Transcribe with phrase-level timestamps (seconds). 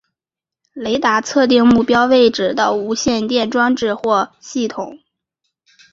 [0.73, 4.97] 雷达是测定目标位置的无线电装置或系统。